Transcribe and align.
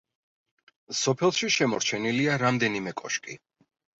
სოფელში 0.99 1.51
შემორჩენილია 1.57 2.39
რამდენიმე 2.45 2.97
კოშკი. 3.03 3.37